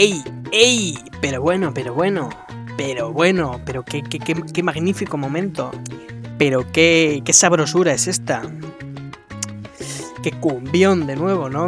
¡Ey, 0.00 0.22
ey! 0.52 0.96
Pero 1.20 1.42
bueno, 1.42 1.74
pero 1.74 1.92
bueno, 1.92 2.28
pero 2.76 3.12
bueno, 3.12 3.60
pero 3.66 3.84
qué, 3.84 4.04
qué, 4.04 4.20
qué, 4.20 4.40
qué 4.54 4.62
magnífico 4.62 5.16
momento. 5.16 5.72
Pero 6.38 6.70
qué, 6.70 7.20
qué 7.24 7.32
sabrosura 7.32 7.92
es 7.92 8.06
esta. 8.06 8.42
Qué 10.22 10.30
cumbión 10.38 11.08
de 11.08 11.16
nuevo, 11.16 11.50
¿no? 11.50 11.66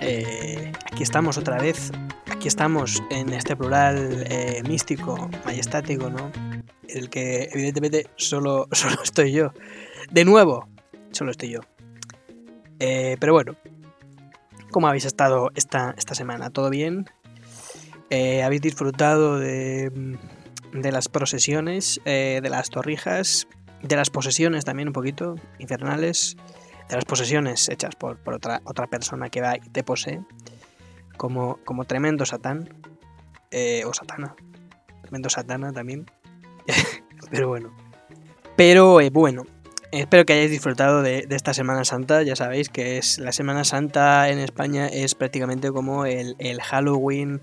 Eh, 0.00 0.72
aquí 0.90 1.02
estamos 1.02 1.36
otra 1.36 1.58
vez. 1.58 1.92
Aquí 2.30 2.48
estamos 2.48 3.02
en 3.10 3.34
este 3.34 3.54
plural 3.54 4.24
eh, 4.30 4.62
místico, 4.66 5.28
majestático, 5.44 6.08
¿no? 6.08 6.32
El 6.88 7.10
que 7.10 7.50
evidentemente 7.52 8.06
solo, 8.16 8.66
solo 8.72 8.96
estoy 9.04 9.30
yo. 9.30 9.52
De 10.10 10.24
nuevo, 10.24 10.68
solo 11.10 11.30
estoy 11.30 11.50
yo. 11.50 11.60
Eh, 12.78 13.18
pero 13.20 13.34
bueno, 13.34 13.56
¿cómo 14.70 14.88
habéis 14.88 15.04
estado 15.04 15.50
esta, 15.54 15.94
esta 15.98 16.14
semana? 16.14 16.48
¿Todo 16.48 16.70
bien? 16.70 17.04
Eh, 18.14 18.42
¿Habéis 18.42 18.60
disfrutado 18.60 19.38
de, 19.38 19.90
de 20.74 20.92
las 20.92 21.08
procesiones, 21.08 21.98
eh, 22.04 22.40
de 22.42 22.50
las 22.50 22.68
torrijas, 22.68 23.48
de 23.82 23.96
las 23.96 24.10
posesiones 24.10 24.66
también 24.66 24.88
un 24.88 24.92
poquito, 24.92 25.36
infernales? 25.58 26.36
De 26.90 26.96
las 26.96 27.06
posesiones 27.06 27.70
hechas 27.70 27.96
por, 27.96 28.18
por 28.18 28.34
otra, 28.34 28.60
otra 28.66 28.86
persona 28.86 29.30
que 29.30 29.40
va 29.40 29.56
y 29.56 29.60
te 29.60 29.82
posee, 29.82 30.20
como, 31.16 31.58
como 31.64 31.86
tremendo 31.86 32.26
satán, 32.26 32.68
eh, 33.50 33.82
o 33.86 33.94
satana, 33.94 34.34
tremendo 35.00 35.30
satana 35.30 35.72
también. 35.72 36.04
Pero 37.30 37.48
bueno. 37.48 37.74
Pero 38.56 39.00
eh, 39.00 39.08
bueno, 39.08 39.44
espero 39.90 40.26
que 40.26 40.34
hayáis 40.34 40.50
disfrutado 40.50 41.00
de, 41.00 41.22
de 41.22 41.34
esta 41.34 41.54
Semana 41.54 41.86
Santa. 41.86 42.22
Ya 42.24 42.36
sabéis 42.36 42.68
que 42.68 42.98
es 42.98 43.18
la 43.18 43.32
Semana 43.32 43.64
Santa 43.64 44.28
en 44.28 44.38
España 44.38 44.86
es 44.86 45.14
prácticamente 45.14 45.72
como 45.72 46.04
el, 46.04 46.36
el 46.38 46.60
Halloween 46.60 47.40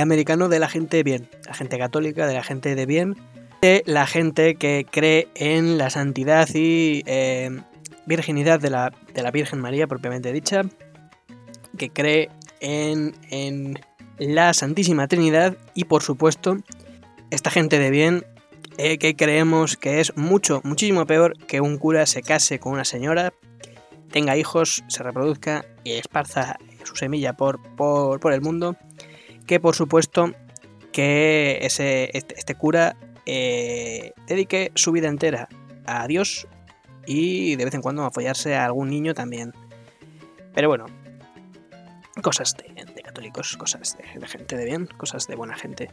americano 0.00 0.48
de 0.48 0.58
la 0.58 0.68
gente 0.68 1.02
bien, 1.02 1.28
la 1.46 1.54
gente 1.54 1.78
católica, 1.78 2.26
de 2.26 2.34
la 2.34 2.42
gente 2.42 2.74
de 2.74 2.86
bien, 2.86 3.16
de 3.60 3.82
la 3.86 4.06
gente 4.06 4.54
que 4.56 4.86
cree 4.90 5.28
en 5.34 5.78
la 5.78 5.90
santidad 5.90 6.48
y 6.54 7.02
eh, 7.06 7.50
virginidad 8.06 8.60
de 8.60 8.70
la, 8.70 8.92
de 9.14 9.22
la 9.22 9.30
Virgen 9.30 9.60
María 9.60 9.86
propiamente 9.86 10.32
dicha, 10.32 10.62
que 11.78 11.90
cree 11.90 12.30
en, 12.60 13.14
en 13.30 13.78
la 14.18 14.54
Santísima 14.54 15.08
Trinidad 15.08 15.56
y 15.74 15.84
por 15.84 16.02
supuesto 16.02 16.58
esta 17.30 17.50
gente 17.50 17.78
de 17.78 17.90
bien 17.90 18.24
eh, 18.78 18.98
que 18.98 19.16
creemos 19.16 19.76
que 19.76 20.00
es 20.00 20.16
mucho, 20.16 20.60
muchísimo 20.64 21.06
peor 21.06 21.36
que 21.46 21.60
un 21.60 21.78
cura 21.78 22.06
se 22.06 22.22
case 22.22 22.58
con 22.58 22.72
una 22.72 22.84
señora, 22.84 23.32
tenga 24.10 24.36
hijos, 24.36 24.84
se 24.88 25.02
reproduzca 25.02 25.64
y 25.84 25.92
esparza 25.92 26.56
su 26.84 26.96
semilla 26.96 27.34
por, 27.34 27.60
por, 27.76 28.20
por 28.20 28.32
el 28.32 28.40
mundo, 28.40 28.76
que 29.46 29.60
por 29.60 29.74
supuesto 29.74 30.32
que 30.92 31.58
ese, 31.62 32.10
este, 32.16 32.38
este 32.38 32.54
cura 32.54 32.96
eh, 33.26 34.12
dedique 34.26 34.72
su 34.74 34.92
vida 34.92 35.08
entera 35.08 35.48
a 35.86 36.06
Dios 36.06 36.46
y 37.06 37.56
de 37.56 37.64
vez 37.64 37.74
en 37.74 37.82
cuando 37.82 38.04
a 38.04 38.10
follarse 38.10 38.54
a 38.54 38.64
algún 38.64 38.88
niño 38.88 39.14
también. 39.14 39.52
Pero 40.54 40.68
bueno, 40.68 40.86
cosas 42.22 42.56
de, 42.56 42.84
de 42.84 43.02
católicos, 43.02 43.56
cosas 43.56 43.96
de, 43.96 44.20
de 44.20 44.28
gente 44.28 44.56
de 44.56 44.64
bien, 44.64 44.86
cosas 44.86 45.26
de 45.26 45.34
buena 45.34 45.56
gente 45.56 45.90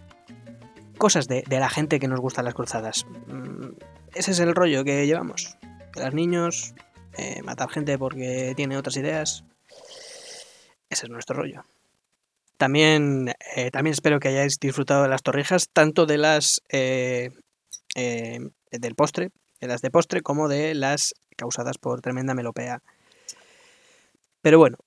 cosas 0.97 1.29
de, 1.29 1.43
de, 1.47 1.59
la 1.59 1.69
gente 1.69 1.97
que 1.97 2.09
nos 2.09 2.19
gustan 2.19 2.43
las 2.43 2.53
cruzadas. 2.53 3.07
Mm, 3.27 3.69
ese 4.13 4.31
es 4.31 4.39
el 4.41 4.53
rollo 4.53 4.83
que 4.83 5.07
llevamos. 5.07 5.57
Los 5.95 6.13
niños, 6.13 6.73
eh, 7.17 7.41
matar 7.41 7.69
gente 7.69 7.97
porque 7.97 8.53
tiene 8.55 8.77
otras 8.77 8.97
ideas. 8.97 9.43
Ese 10.89 11.05
es 11.05 11.09
nuestro 11.09 11.37
rollo. 11.37 11.65
También, 12.59 13.33
eh, 13.55 13.71
también 13.71 13.93
espero 13.93 14.19
que 14.19 14.27
hayáis 14.27 14.59
disfrutado 14.59 15.03
de 15.03 15.07
las 15.07 15.23
torrijas, 15.23 15.69
tanto 15.71 16.05
de 16.05 16.17
las 16.17 16.61
eh, 16.67 17.31
del 17.95 18.95
postre, 18.95 19.31
de 19.61 19.67
las 19.67 19.81
de 19.81 19.89
postre, 19.89 20.21
como 20.21 20.49
de 20.49 20.75
las 20.75 21.13
causadas 21.37 21.77
por 21.77 22.01
tremenda 22.01 22.33
melopea. 22.33 22.83
Pero 24.41 24.57
bueno, 24.57 24.77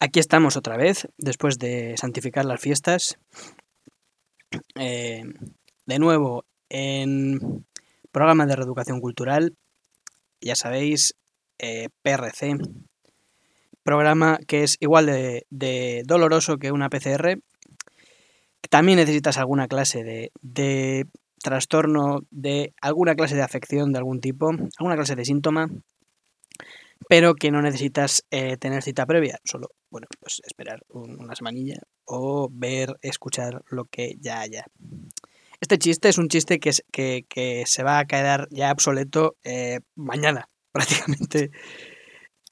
aquí 0.00 0.18
estamos 0.18 0.56
otra 0.56 0.78
vez, 0.78 1.06
después 1.18 1.58
de 1.58 1.94
santificar 1.98 2.46
las 2.46 2.62
fiestas 2.62 3.18
eh, 4.74 5.24
de 5.84 5.98
nuevo, 5.98 6.46
en 6.70 7.66
programa 8.12 8.46
de 8.46 8.56
reeducación 8.56 9.02
cultural, 9.02 9.58
ya 10.40 10.56
sabéis, 10.56 11.16
eh, 11.58 11.90
PRC, 12.00 12.56
programa 13.84 14.38
que 14.48 14.64
es 14.64 14.76
igual 14.80 15.06
de, 15.06 16.02
doloroso 16.04 16.58
que 16.58 16.72
una 16.72 16.90
PCR. 16.90 17.38
También 18.70 18.98
necesitas 18.98 19.38
alguna 19.38 19.68
clase 19.68 20.02
de, 20.02 20.32
de 20.40 21.06
trastorno, 21.42 22.22
de 22.30 22.74
alguna 22.80 23.14
clase 23.14 23.36
de 23.36 23.42
afección 23.42 23.92
de 23.92 23.98
algún 23.98 24.20
tipo, 24.20 24.50
alguna 24.78 24.96
clase 24.96 25.14
de 25.14 25.24
síntoma, 25.24 25.68
pero 27.08 27.34
que 27.34 27.50
no 27.50 27.60
necesitas 27.60 28.24
eh, 28.30 28.56
tener 28.56 28.82
cita 28.82 29.06
previa, 29.06 29.38
solo, 29.44 29.68
bueno, 29.90 30.06
pues 30.18 30.40
esperar 30.44 30.80
un, 30.88 31.20
una 31.20 31.36
semanilla 31.36 31.80
o 32.04 32.48
ver, 32.50 32.96
escuchar 33.02 33.62
lo 33.68 33.84
que 33.84 34.14
ya 34.18 34.40
haya. 34.40 34.64
Este 35.60 35.78
chiste 35.78 36.08
es 36.08 36.18
un 36.18 36.28
chiste 36.28 36.58
que 36.58 37.64
se 37.66 37.82
va 37.82 37.98
a 37.98 38.06
quedar 38.06 38.48
ya 38.50 38.72
obsoleto 38.72 39.36
eh, 39.44 39.80
mañana, 39.94 40.48
prácticamente, 40.72 41.50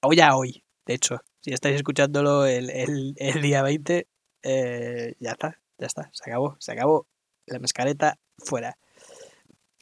o 0.03 0.13
ya 0.13 0.37
hoy, 0.37 0.63
de 0.87 0.95
hecho. 0.95 1.21
Si 1.41 1.53
estáis 1.53 1.77
escuchándolo 1.77 2.47
el, 2.47 2.71
el, 2.71 3.43
día 3.43 3.63
20, 3.63 4.07
eh, 4.43 5.15
ya 5.19 5.31
está, 5.33 5.61
ya 5.79 5.87
está, 5.87 6.11
se 6.13 6.31
acabó, 6.31 6.57
se 6.61 6.73
acabó. 6.73 7.07
La 7.47 7.59
mascareta 7.59 8.19
fuera. 8.39 8.77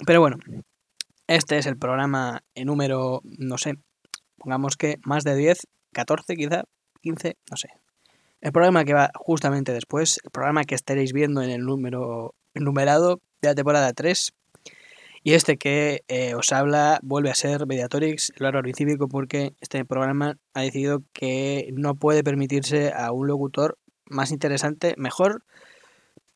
Pero 0.07 0.21
bueno, 0.21 0.39
este 1.27 1.59
es 1.59 1.67
el 1.67 1.77
programa 1.77 2.43
en 2.55 2.67
número, 2.67 3.21
no 3.25 3.59
sé, 3.59 3.75
pongamos 4.39 4.77
que 4.77 4.97
más 5.05 5.25
de 5.25 5.37
10, 5.37 5.67
14 5.93 6.35
quizá, 6.37 6.65
15, 7.03 7.37
no 7.51 7.57
sé. 7.57 7.69
El 8.41 8.53
programa 8.53 8.87
que 8.87 8.95
va 8.95 9.11
justamente 9.15 9.73
después, 9.73 10.19
el 10.25 10.31
programa 10.31 10.65
que 10.65 10.75
estaréis 10.75 11.13
viendo 11.13 11.43
en 11.43 11.51
el 11.51 11.61
número 11.61 12.35
numerado 12.55 13.21
de 13.43 13.49
la 13.49 13.55
temporada 13.55 13.93
3. 13.93 14.33
Y 15.23 15.35
este 15.35 15.59
que 15.59 16.03
eh, 16.09 16.35
os 16.35 16.53
habla 16.53 16.99
vuelve 17.03 17.31
a 17.31 17.35
ser 17.35 17.67
Mediatorix, 17.67 18.33
el 18.37 18.47
árbol 18.47 18.75
cívico, 18.75 19.09
porque 19.09 19.55
este 19.61 19.85
programa 19.85 20.39
ha 20.55 20.63
decidido 20.63 21.03
que 21.13 21.71
no 21.75 21.95
puede 21.95 22.25
permitirse 22.25 22.93
a 22.93 23.13
un 23.13 23.27
locutor 23.27 23.79
más 24.07 24.31
interesante, 24.31 24.95
mejor, 24.97 25.45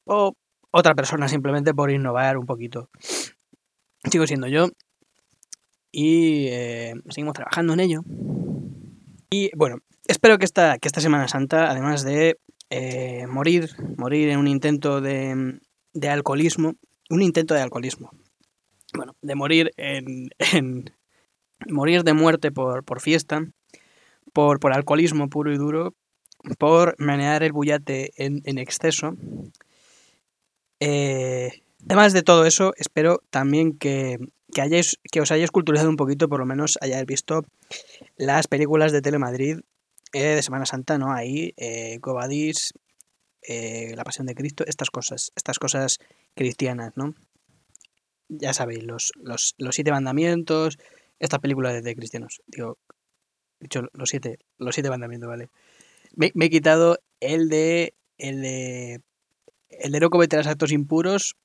o 0.04 0.34
otra 0.70 0.94
persona 0.94 1.28
simplemente 1.28 1.72
por 1.72 1.90
innovar 1.90 2.36
un 2.36 2.46
poquito. 2.46 2.90
Sigo 4.10 4.26
siendo 4.26 4.48
yo, 4.48 4.68
y 5.94 6.48
eh, 6.48 6.94
seguimos 7.08 7.34
trabajando 7.34 7.72
en 7.72 7.80
ello. 7.80 8.00
Y 9.30 9.56
bueno, 9.56 9.78
espero 10.08 10.38
que 10.38 10.44
esta, 10.44 10.78
que 10.78 10.88
esta 10.88 11.00
Semana 11.00 11.28
Santa, 11.28 11.70
además 11.70 12.02
de 12.02 12.38
eh, 12.70 13.26
morir, 13.28 13.70
morir 13.96 14.28
en 14.30 14.40
un 14.40 14.48
intento 14.48 15.00
de, 15.00 15.60
de, 15.92 16.08
alcoholismo, 16.08 16.74
un 17.10 17.22
intento 17.22 17.54
de 17.54 17.62
alcoholismo, 17.62 18.10
bueno, 18.94 19.16
de 19.22 19.34
morir 19.34 19.72
en, 19.76 20.28
en 20.38 20.84
morir 21.68 22.02
de 22.04 22.12
muerte 22.12 22.50
por, 22.50 22.84
por 22.84 23.00
fiesta, 23.00 23.46
por, 24.32 24.60
por, 24.60 24.72
alcoholismo 24.72 25.28
puro 25.28 25.52
y 25.52 25.56
duro, 25.56 25.94
por 26.58 26.94
menear 26.98 27.42
el 27.42 27.52
bullate 27.52 28.12
en, 28.16 28.58
exceso. 28.58 29.16
Eh, 30.80 31.62
además 31.84 32.12
de 32.12 32.22
todo 32.22 32.44
eso, 32.44 32.72
espero 32.76 33.22
también 33.30 33.78
que, 33.78 34.18
que, 34.52 34.60
hayáis, 34.60 34.98
que 35.10 35.20
os 35.20 35.30
hayáis 35.30 35.50
culturizado 35.50 35.88
un 35.88 35.96
poquito, 35.96 36.28
por 36.28 36.40
lo 36.40 36.46
menos 36.46 36.78
hayáis 36.80 37.06
visto 37.06 37.44
las 38.16 38.46
películas 38.46 38.92
de 38.92 39.02
Telemadrid 39.02 39.60
eh, 40.12 40.36
de 40.36 40.42
Semana 40.42 40.64
Santa, 40.64 40.96
¿no? 40.96 41.12
Ahí, 41.12 41.54
eh, 41.56 41.98
eh, 43.42 43.92
La 43.96 44.04
Pasión 44.04 44.26
de 44.26 44.34
Cristo, 44.34 44.64
estas 44.66 44.90
cosas, 44.90 45.32
estas 45.34 45.58
cosas 45.58 45.98
cristianas, 46.34 46.92
¿no? 46.96 47.14
Ya 48.28 48.52
sabéis, 48.52 48.84
los, 48.84 49.12
los, 49.16 49.54
los 49.58 49.74
siete 49.74 49.90
mandamientos, 49.90 50.78
estas 51.18 51.40
películas 51.40 51.82
de, 51.82 51.96
cristianos. 51.96 52.42
Digo, 52.46 52.78
dicho 53.60 53.82
los 53.92 54.10
siete, 54.10 54.38
los 54.58 54.74
siete 54.74 54.90
mandamientos, 54.90 55.28
¿vale? 55.28 55.50
Me, 56.14 56.32
he 56.34 56.50
quitado 56.50 56.98
el 57.20 57.48
de. 57.48 57.94
el 58.18 58.42
de. 58.42 59.00
el 59.70 59.92
de 59.92 60.00
no 60.00 60.10
cometerás 60.10 60.46
actos 60.46 60.72
impuros 60.72 61.36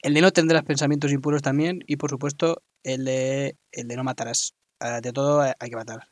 el 0.00 0.14
de 0.14 0.20
no 0.20 0.30
tendrás 0.30 0.62
pensamientos 0.64 1.12
impuros 1.12 1.42
también 1.42 1.80
y 1.86 1.96
por 1.96 2.10
supuesto 2.10 2.62
el 2.84 3.04
de, 3.04 3.56
el 3.72 3.88
de 3.88 3.96
no 3.96 4.04
matarás. 4.04 4.54
De 5.02 5.12
todo 5.12 5.40
hay 5.40 5.70
que 5.70 5.76
matar. 5.76 6.08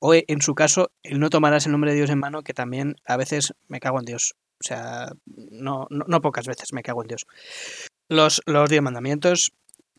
O 0.00 0.12
en 0.14 0.42
su 0.42 0.56
caso, 0.56 0.90
el 1.04 1.20
no 1.20 1.30
tomarás 1.30 1.66
el 1.66 1.72
nombre 1.72 1.92
de 1.92 1.98
Dios 1.98 2.10
en 2.10 2.18
mano, 2.18 2.42
que 2.42 2.52
también 2.52 2.96
a 3.06 3.16
veces 3.16 3.54
me 3.68 3.78
cago 3.78 4.00
en 4.00 4.04
Dios. 4.04 4.34
O 4.60 4.64
sea, 4.64 5.12
no, 5.26 5.86
no 5.88 6.20
pocas 6.20 6.48
veces 6.48 6.72
me 6.72 6.82
cago 6.82 7.02
en 7.02 7.08
Dios. 7.08 7.26
Los, 8.12 8.42
los 8.44 8.68
diez 8.68 8.82
mandamientos, 8.82 9.52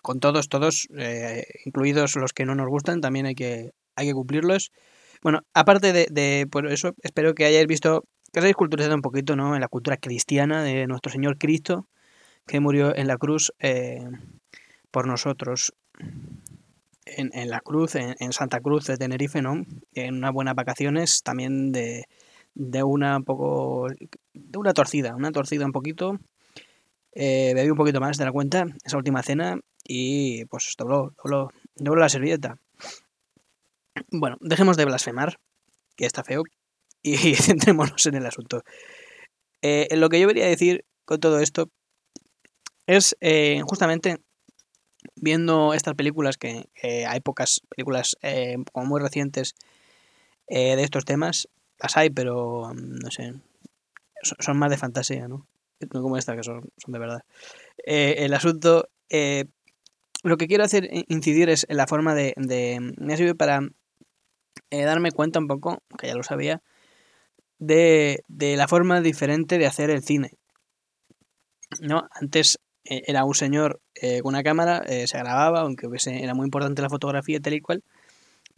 con 0.04 0.20
todos, 0.20 0.48
todos, 0.48 0.88
eh, 0.96 1.46
incluidos 1.66 2.16
los 2.16 2.32
que 2.32 2.46
no 2.46 2.54
nos 2.54 2.68
gustan, 2.68 3.02
también 3.02 3.26
hay 3.26 3.34
que, 3.34 3.72
hay 3.96 4.08
que 4.08 4.14
cumplirlos. 4.14 4.72
Bueno, 5.24 5.40
aparte 5.56 5.94
de, 5.94 6.06
de 6.12 6.48
eso, 6.70 6.94
espero 7.02 7.34
que 7.34 7.46
hayáis 7.46 7.66
visto 7.66 8.04
que 8.32 8.40
os 8.40 8.44
hayáis 8.44 8.56
culturizado 8.56 8.94
un 8.94 9.02
poquito, 9.02 9.36
¿no? 9.36 9.56
En 9.56 9.62
la 9.62 9.68
cultura 9.68 9.98
cristiana 9.98 10.62
de 10.62 10.86
nuestro 10.86 11.12
Señor 11.12 11.40
Cristo, 11.40 11.88
que 12.46 12.60
murió 12.60 12.96
en 12.96 13.08
la 13.08 13.18
cruz 13.18 13.52
eh, 13.60 14.08
por 14.92 15.08
nosotros. 15.08 15.74
En, 17.06 17.32
en 17.34 17.50
la 17.50 17.62
cruz, 17.62 17.96
en, 17.96 18.16
en, 18.20 18.32
Santa 18.32 18.60
Cruz 18.60 18.86
de 18.86 18.98
Tenerife, 18.98 19.42
¿no? 19.42 19.66
En 19.94 20.16
unas 20.16 20.34
buenas 20.34 20.54
vacaciones, 20.54 21.24
también 21.24 21.72
de, 21.72 22.06
de 22.54 22.84
una 22.84 23.20
poco. 23.22 23.88
de 24.34 24.58
una 24.60 24.74
torcida, 24.74 25.16
una 25.16 25.32
torcida 25.32 25.66
un 25.66 25.72
poquito. 25.72 26.20
Eh, 27.16 27.70
un 27.70 27.78
poquito 27.78 28.00
más 28.00 28.18
de 28.18 28.26
la 28.26 28.32
cuenta, 28.32 28.66
esa 28.84 28.98
última 28.98 29.24
cena, 29.24 29.60
y 29.84 30.46
pues 30.46 30.74
dobló, 30.78 31.14
dobló, 31.24 31.52
dobló 31.76 32.02
la 32.02 32.10
servilleta. 32.10 32.58
Bueno, 34.12 34.38
dejemos 34.42 34.78
de 34.78 34.86
blasfemar, 34.86 35.40
que 35.96 36.06
está 36.06 36.24
feo, 36.24 36.44
y 37.02 37.16
centrémonos 37.36 38.06
en 38.06 38.16
el 38.16 38.26
asunto. 38.26 38.64
Eh, 39.62 39.88
lo 39.96 40.10
que 40.10 40.20
yo 40.20 40.28
quería 40.28 40.48
decir 40.48 40.86
con 41.06 41.20
todo 41.20 41.40
esto 41.40 41.70
es 42.88 43.16
eh, 43.22 43.62
justamente 43.66 44.18
viendo 45.16 45.74
estas 45.74 45.96
películas 45.96 46.38
que 46.38 46.70
hay 47.08 47.20
pocas 47.20 47.62
películas 47.70 48.18
eh, 48.22 48.58
como 48.72 48.88
muy 48.88 49.02
recientes 49.02 49.56
eh, 50.48 50.76
de 50.76 50.84
estos 50.84 51.06
temas 51.06 51.48
las 51.80 51.98
hay 51.98 52.10
pero 52.10 52.74
no 52.74 53.12
sé 53.12 53.34
son 54.22 54.58
más 54.58 54.70
de 54.70 54.78
fantasía 54.78 55.28
no 55.28 55.46
no 55.94 56.02
como 56.02 56.18
esta 56.18 56.36
que 56.36 56.44
son, 56.44 56.62
son 56.78 56.92
de 56.94 57.00
verdad 57.00 57.24
Eh, 57.86 58.16
el 58.20 58.34
asunto 58.34 58.90
eh, 59.10 59.46
lo 60.24 60.38
que 60.38 60.48
quiero 60.48 60.64
hacer 60.64 60.90
incidir 61.08 61.50
es 61.50 61.66
en 61.70 61.78
la 61.78 61.88
forma 61.88 62.16
de, 62.16 62.34
me 62.98 63.14
ha 63.14 63.18
servido 63.18 63.36
para 63.36 63.62
eh, 64.70 64.84
darme 64.84 65.12
cuenta 65.12 65.40
un 65.40 65.48
poco 65.48 65.84
que 65.98 66.08
ya 66.08 66.16
lo 66.16 66.24
sabía 66.24 66.62
de, 67.60 68.24
de 68.28 68.56
la 68.58 68.68
forma 68.68 69.02
diferente 69.02 69.58
de 69.58 69.68
hacer 69.68 69.90
el 69.90 70.04
cine 70.04 70.32
no 71.82 72.08
antes 72.12 72.60
era 72.86 73.24
un 73.24 73.34
señor 73.34 73.80
con 74.22 74.34
una 74.34 74.44
cámara, 74.44 74.84
se 74.86 75.18
grababa, 75.18 75.62
aunque 75.62 75.88
hubiese, 75.88 76.22
era 76.22 76.34
muy 76.34 76.44
importante 76.44 76.82
la 76.82 76.90
fotografía 76.90 77.40
tal 77.40 77.54
y 77.54 77.62
cual. 77.62 77.82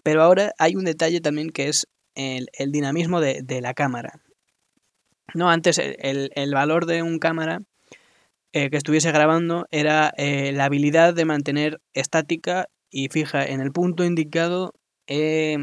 Pero 0.02 0.24
ahora 0.24 0.54
hay 0.58 0.76
un 0.76 0.86
detalle 0.86 1.22
también 1.22 1.52
que 1.52 1.68
es 1.68 1.88
el, 2.16 2.50
el 2.54 2.72
dinamismo 2.72 3.20
de, 3.22 3.62
la 3.62 3.74
cámara. 3.74 4.22
No, 5.34 5.50
antes 5.50 5.80
el, 5.80 6.32
el 6.36 6.54
valor 6.54 6.86
de 6.86 7.02
un 7.02 7.20
cámara 7.20 7.62
eh, 8.58 8.70
que 8.70 8.78
estuviese 8.78 9.12
grabando 9.12 9.68
era 9.70 10.14
eh, 10.16 10.54
la 10.54 10.64
habilidad 10.64 11.14
de 11.14 11.26
mantener 11.26 11.82
estática 11.94 12.70
y 12.90 13.10
fija 13.10 13.46
en 13.46 13.60
el 13.60 13.74
punto 13.74 14.06
indicado 14.06 14.74
eh, 15.08 15.58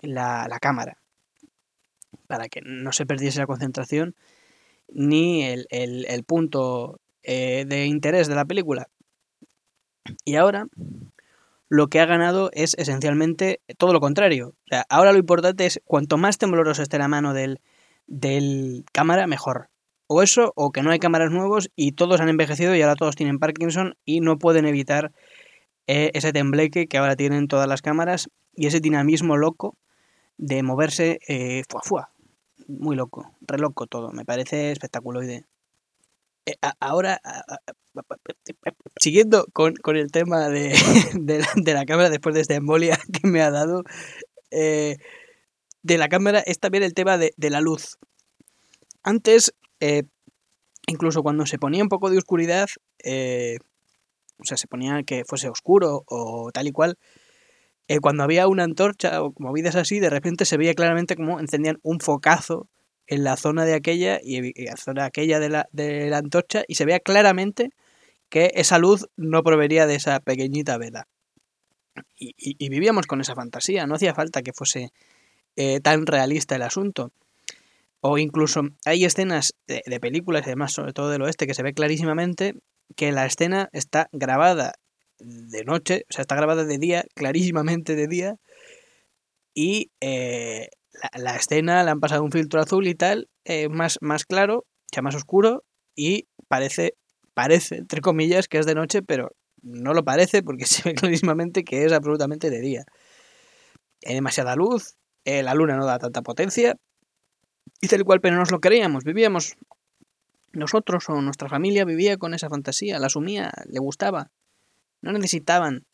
la, 0.00 0.46
la, 0.48 0.58
cámara. 0.58 0.96
Para 2.26 2.48
que 2.48 2.62
no 2.62 2.90
se 2.92 3.04
perdiese 3.04 3.40
la 3.40 3.46
concentración 3.46 4.16
ni 4.88 5.44
el, 5.44 5.66
el, 5.68 6.06
el 6.06 6.24
punto 6.24 7.00
de 7.22 7.84
interés 7.84 8.28
de 8.28 8.34
la 8.34 8.46
película. 8.46 8.88
Y 10.24 10.36
ahora 10.36 10.68
lo 11.68 11.88
que 11.88 12.00
ha 12.00 12.06
ganado 12.06 12.48
es 12.54 12.72
esencialmente 12.78 13.60
todo 13.76 13.92
lo 13.92 14.00
contrario. 14.00 14.54
O 14.64 14.68
sea, 14.70 14.86
ahora 14.88 15.12
lo 15.12 15.18
importante 15.18 15.66
es 15.66 15.82
cuanto 15.84 16.16
más 16.16 16.38
tembloroso 16.38 16.80
esté 16.80 16.96
la 16.96 17.08
mano 17.08 17.34
del, 17.34 17.60
del 18.08 18.84
cámara, 18.92 19.26
mejor. 19.28 19.70
O 20.08 20.22
eso, 20.22 20.52
o 20.56 20.72
que 20.72 20.82
no 20.82 20.90
hay 20.90 20.98
cámaras 20.98 21.30
nuevos 21.30 21.70
y 21.76 21.92
todos 21.92 22.20
han 22.20 22.28
envejecido 22.28 22.74
y 22.74 22.82
ahora 22.82 22.96
todos 22.96 23.14
tienen 23.14 23.38
Parkinson 23.38 23.94
y 24.04 24.20
no 24.20 24.38
pueden 24.38 24.66
evitar 24.66 25.12
eh, 25.86 26.10
ese 26.14 26.32
tembleque 26.32 26.88
que 26.88 26.98
ahora 26.98 27.14
tienen 27.14 27.46
todas 27.46 27.68
las 27.68 27.82
cámaras 27.82 28.28
y 28.54 28.66
ese 28.66 28.80
dinamismo 28.80 29.36
loco 29.36 29.76
de 30.38 30.62
moverse 30.62 31.20
eh, 31.28 31.62
fuá, 31.68 31.82
fuá. 31.84 32.10
Muy 32.66 32.96
loco, 32.96 33.32
re 33.40 33.58
loco 33.58 33.86
todo. 33.86 34.10
Me 34.12 34.24
parece 34.24 34.72
espectaculoide. 34.72 35.44
Eh, 36.46 36.54
ahora, 36.80 37.20
siguiendo 38.98 39.46
con, 39.52 39.74
con 39.74 39.96
el 39.96 40.10
tema 40.10 40.48
de, 40.48 40.72
de, 41.14 41.74
la, 41.74 41.84
cámara 41.84 42.10
después 42.10 42.34
de 42.34 42.40
esta 42.40 42.54
embolia 42.54 42.98
que 43.12 43.28
me 43.28 43.42
ha 43.42 43.50
dado, 43.50 43.84
eh, 44.50 44.96
de 45.88 45.98
la 45.98 46.08
cámara 46.08 46.40
es 46.40 46.60
también 46.60 46.84
el 46.84 46.92
tema 46.92 47.16
de, 47.16 47.32
de 47.36 47.50
la 47.50 47.60
luz. 47.60 47.98
Antes, 49.02 49.54
eh, 49.80 50.02
incluso 50.86 51.22
cuando 51.22 51.46
se 51.46 51.58
ponía 51.58 51.82
un 51.82 51.88
poco 51.88 52.10
de 52.10 52.18
oscuridad, 52.18 52.68
eh, 53.02 53.56
o 54.38 54.44
sea, 54.44 54.58
se 54.58 54.68
ponía 54.68 55.02
que 55.02 55.24
fuese 55.24 55.48
oscuro 55.48 56.04
o 56.06 56.50
tal 56.52 56.66
y 56.68 56.72
cual, 56.72 56.98
eh, 57.88 58.00
cuando 58.00 58.22
había 58.22 58.48
una 58.48 58.64
antorcha 58.64 59.22
o 59.22 59.32
movidas 59.38 59.76
así, 59.76 59.98
de 59.98 60.10
repente 60.10 60.44
se 60.44 60.58
veía 60.58 60.74
claramente 60.74 61.16
como 61.16 61.40
encendían 61.40 61.78
un 61.82 62.00
focazo 62.00 62.68
en 63.06 63.24
la 63.24 63.38
zona 63.38 63.64
de 63.64 63.72
aquella 63.72 64.20
y 64.22 64.52
la 64.62 64.76
zona 64.76 65.06
aquella 65.06 65.40
de 65.40 65.48
la, 65.48 65.68
de 65.72 66.10
la 66.10 66.18
antorcha 66.18 66.64
y 66.68 66.74
se 66.74 66.84
veía 66.84 67.00
claramente 67.00 67.70
que 68.28 68.52
esa 68.54 68.78
luz 68.78 69.08
no 69.16 69.42
provenía 69.42 69.86
de 69.86 69.94
esa 69.94 70.20
pequeñita 70.20 70.76
vela. 70.76 71.08
Y, 72.14 72.34
y 72.36 72.68
vivíamos 72.68 73.06
con 73.06 73.22
esa 73.22 73.34
fantasía, 73.34 73.86
no 73.86 73.94
hacía 73.94 74.14
falta 74.14 74.42
que 74.42 74.52
fuese 74.52 74.92
eh, 75.56 75.80
tan 75.80 76.06
realista 76.06 76.56
el 76.56 76.62
asunto. 76.62 77.12
O 78.00 78.18
incluso 78.18 78.62
hay 78.84 79.04
escenas 79.04 79.54
de, 79.66 80.00
películas, 80.00 80.42
y 80.42 80.50
además 80.50 80.72
sobre 80.72 80.92
todo 80.92 81.10
del 81.10 81.22
oeste, 81.22 81.46
que 81.46 81.54
se 81.54 81.62
ve 81.62 81.74
clarísimamente 81.74 82.54
que 82.96 83.12
la 83.12 83.26
escena 83.26 83.68
está 83.72 84.08
grabada 84.12 84.74
de 85.18 85.64
noche, 85.64 86.04
o 86.08 86.12
sea, 86.12 86.22
está 86.22 86.36
grabada 86.36 86.64
de 86.64 86.78
día, 86.78 87.04
clarísimamente 87.14 87.96
de 87.96 88.06
día, 88.06 88.36
y 89.52 89.90
eh, 90.00 90.68
la, 90.92 91.10
la, 91.18 91.36
escena 91.36 91.82
le 91.82 91.90
han 91.90 92.00
pasado 92.00 92.22
un 92.22 92.30
filtro 92.30 92.60
azul 92.60 92.86
y 92.86 92.94
tal, 92.94 93.28
eh, 93.44 93.68
más, 93.68 93.98
más 94.00 94.24
claro, 94.24 94.64
ya 94.92 95.02
más 95.02 95.16
oscuro, 95.16 95.64
y 95.96 96.28
parece, 96.46 96.94
parece, 97.34 97.78
entre 97.78 98.00
comillas, 98.00 98.46
que 98.46 98.58
es 98.58 98.66
de 98.66 98.76
noche, 98.76 99.02
pero 99.02 99.32
no 99.62 99.94
lo 99.94 100.04
parece 100.04 100.42
porque 100.42 100.66
se 100.66 100.88
ve 100.88 100.94
clarísimamente 100.94 101.64
que 101.64 101.84
es 101.84 101.92
absolutamente 101.92 102.50
de 102.50 102.60
día. 102.60 102.84
Hay 104.06 104.14
demasiada 104.14 104.54
luz, 104.54 104.96
eh, 105.24 105.42
la 105.42 105.54
luna 105.54 105.76
no 105.76 105.86
da 105.86 105.98
tanta 105.98 106.22
potencia, 106.22 106.76
y 107.80 107.88
tal 107.88 108.04
cual, 108.04 108.20
pero 108.20 108.34
no 108.34 108.40
nos 108.40 108.50
lo 108.50 108.60
creíamos, 108.60 109.04
vivíamos 109.04 109.56
nosotros 110.52 111.08
o 111.08 111.20
nuestra 111.20 111.48
familia 111.48 111.84
vivía 111.84 112.16
con 112.16 112.34
esa 112.34 112.48
fantasía, 112.48 112.98
la 112.98 113.06
asumía, 113.06 113.52
le 113.66 113.78
gustaba. 113.78 114.30
No 115.00 115.12
necesitaban 115.12 115.84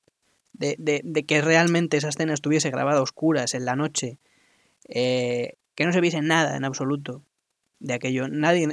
de, 0.52 0.76
de, 0.78 1.00
de 1.04 1.24
que 1.24 1.42
realmente 1.42 1.96
esa 1.96 2.08
escena 2.08 2.32
estuviese 2.32 2.70
grabada 2.70 3.00
a 3.00 3.02
oscuras 3.02 3.54
en 3.54 3.64
la 3.64 3.76
noche, 3.76 4.18
eh, 4.88 5.54
que 5.74 5.84
no 5.84 5.92
se 5.92 6.00
viese 6.00 6.22
nada 6.22 6.56
en 6.56 6.64
absoluto 6.64 7.22
de 7.80 7.94
aquello. 7.94 8.28
Nadie, 8.28 8.68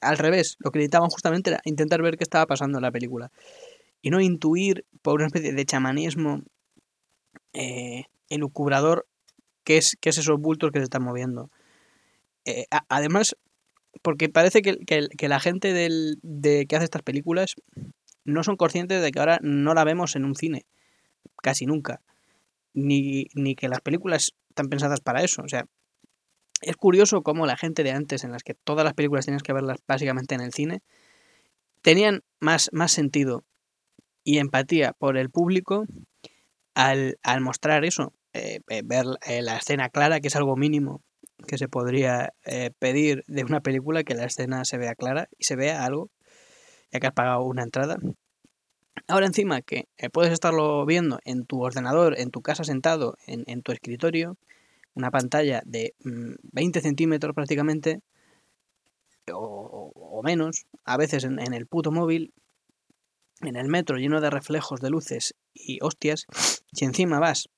al 0.00 0.18
revés, 0.18 0.56
lo 0.58 0.70
que 0.70 0.78
necesitaban 0.78 1.08
justamente 1.08 1.50
era 1.50 1.60
intentar 1.64 2.02
ver 2.02 2.16
qué 2.16 2.24
estaba 2.24 2.46
pasando 2.46 2.78
en 2.78 2.82
la 2.82 2.90
película 2.90 3.30
y 4.02 4.10
no 4.10 4.20
intuir 4.20 4.84
por 5.02 5.14
una 5.14 5.26
especie 5.26 5.52
de 5.52 5.64
chamanismo 5.64 6.42
eh, 7.52 8.04
elucubrador 8.28 9.06
qué 9.64 9.76
es, 9.76 9.96
qué 10.00 10.10
es 10.10 10.18
esos 10.18 10.38
bultos 10.38 10.70
que 10.72 10.78
se 10.78 10.84
están 10.84 11.02
moviendo. 11.02 11.50
Eh, 12.44 12.66
además, 12.88 13.36
porque 14.02 14.28
parece 14.28 14.62
que, 14.62 14.78
que, 14.78 15.08
que 15.16 15.28
la 15.28 15.40
gente 15.40 15.72
del, 15.72 16.18
de, 16.22 16.66
que 16.66 16.76
hace 16.76 16.84
estas 16.84 17.02
películas 17.02 17.56
no 18.24 18.44
son 18.44 18.56
conscientes 18.56 19.02
de 19.02 19.10
que 19.10 19.18
ahora 19.18 19.38
no 19.42 19.74
la 19.74 19.84
vemos 19.84 20.16
en 20.16 20.24
un 20.24 20.34
cine, 20.34 20.66
casi 21.42 21.66
nunca, 21.66 22.00
ni, 22.74 23.26
ni 23.34 23.54
que 23.54 23.68
las 23.68 23.80
películas 23.80 24.32
están 24.48 24.68
pensadas 24.68 25.00
para 25.00 25.22
eso. 25.22 25.42
O 25.42 25.48
sea, 25.48 25.66
es 26.62 26.76
curioso 26.76 27.22
cómo 27.22 27.46
la 27.46 27.56
gente 27.56 27.82
de 27.82 27.92
antes, 27.92 28.24
en 28.24 28.32
las 28.32 28.42
que 28.42 28.54
todas 28.54 28.84
las 28.84 28.94
películas 28.94 29.26
tenías 29.26 29.42
que 29.42 29.52
verlas 29.52 29.78
básicamente 29.86 30.34
en 30.34 30.42
el 30.42 30.52
cine, 30.52 30.82
tenían 31.82 32.22
más, 32.38 32.70
más 32.72 32.92
sentido 32.92 33.44
y 34.22 34.38
empatía 34.38 34.92
por 34.92 35.16
el 35.16 35.30
público 35.30 35.86
al, 36.74 37.18
al 37.22 37.40
mostrar 37.40 37.84
eso, 37.84 38.12
eh, 38.32 38.60
ver 38.84 39.06
eh, 39.26 39.42
la 39.42 39.56
escena 39.56 39.88
clara, 39.88 40.20
que 40.20 40.28
es 40.28 40.36
algo 40.36 40.56
mínimo 40.56 41.02
que 41.46 41.58
se 41.58 41.68
podría 41.68 42.32
eh, 42.44 42.70
pedir 42.78 43.24
de 43.26 43.44
una 43.44 43.60
película, 43.60 44.04
que 44.04 44.14
la 44.14 44.24
escena 44.24 44.64
se 44.64 44.78
vea 44.78 44.94
clara 44.94 45.28
y 45.38 45.44
se 45.44 45.56
vea 45.56 45.84
algo, 45.84 46.10
ya 46.92 47.00
que 47.00 47.06
has 47.06 47.12
pagado 47.12 47.42
una 47.44 47.62
entrada. 47.62 47.98
Ahora 49.08 49.26
encima 49.26 49.62
que 49.62 49.88
eh, 49.96 50.10
puedes 50.10 50.32
estarlo 50.32 50.84
viendo 50.86 51.18
en 51.24 51.46
tu 51.46 51.62
ordenador, 51.62 52.18
en 52.18 52.30
tu 52.30 52.42
casa 52.42 52.64
sentado, 52.64 53.16
en, 53.26 53.44
en 53.46 53.62
tu 53.62 53.72
escritorio, 53.72 54.36
una 54.94 55.10
pantalla 55.10 55.62
de 55.64 55.94
mmm, 56.04 56.34
20 56.42 56.80
centímetros 56.80 57.34
prácticamente, 57.34 58.00
o, 59.32 59.92
o 59.94 60.22
menos, 60.22 60.66
a 60.84 60.96
veces 60.96 61.24
en, 61.24 61.38
en, 61.38 61.54
el 61.54 61.66
puto 61.66 61.92
móvil, 61.92 62.32
en 63.42 63.56
el 63.56 63.68
metro 63.68 63.96
lleno 63.96 64.20
de 64.20 64.30
reflejos 64.30 64.80
de 64.80 64.90
luces 64.90 65.34
y 65.54 65.78
hostias, 65.82 66.26
si 66.72 66.84
encima 66.84 67.20
vas 67.20 67.48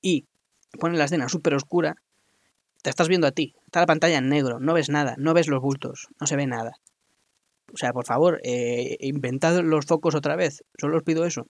y 0.00 0.26
pones 0.78 0.98
la 0.98 1.04
escena 1.04 1.28
súper 1.28 1.54
oscura, 1.54 1.96
te 2.82 2.90
estás 2.90 3.08
viendo 3.08 3.26
a 3.26 3.32
ti, 3.32 3.54
está 3.66 3.80
la 3.80 3.86
pantalla 3.86 4.18
en 4.18 4.28
negro, 4.28 4.60
no 4.60 4.74
ves 4.74 4.88
nada, 4.88 5.14
no 5.18 5.34
ves 5.34 5.48
los 5.48 5.60
bultos, 5.60 6.08
no 6.20 6.26
se 6.26 6.36
ve 6.36 6.46
nada. 6.46 6.72
O 7.72 7.76
sea, 7.76 7.92
por 7.92 8.06
favor, 8.06 8.40
eh, 8.42 8.96
inventad 9.00 9.60
los 9.60 9.86
focos 9.86 10.14
otra 10.14 10.36
vez, 10.36 10.64
solo 10.78 10.98
os 10.98 11.04
pido 11.04 11.24
eso. 11.24 11.46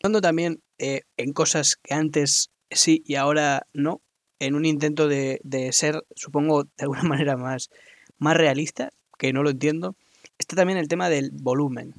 Cuando 0.00 0.20
también 0.20 0.62
eh, 0.78 1.02
en 1.16 1.32
cosas 1.32 1.76
que 1.82 1.94
antes 1.94 2.50
sí 2.70 3.02
y 3.04 3.16
ahora 3.16 3.66
no, 3.72 4.00
en 4.38 4.54
un 4.54 4.64
intento 4.64 5.08
de, 5.08 5.40
de, 5.42 5.72
ser, 5.72 6.02
supongo, 6.14 6.64
de 6.64 6.70
alguna 6.80 7.02
manera 7.04 7.36
más, 7.36 7.70
más 8.18 8.36
realista, 8.36 8.90
que 9.18 9.32
no 9.32 9.42
lo 9.42 9.50
entiendo, 9.50 9.96
está 10.38 10.56
también 10.56 10.78
el 10.78 10.88
tema 10.88 11.08
del 11.08 11.30
volumen. 11.32 11.94